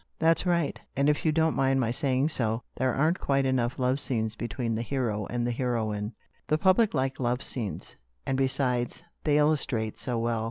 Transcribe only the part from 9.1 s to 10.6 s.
they illustrate so well."